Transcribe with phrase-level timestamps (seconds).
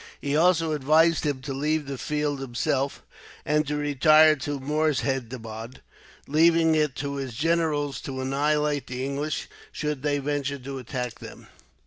[0.19, 3.03] He also advised him to leave the field himself,
[3.45, 5.79] and to retire to Moorshedabad,
[6.25, 11.49] leaving it to his generals to annihilate the English, should they venture to attack them.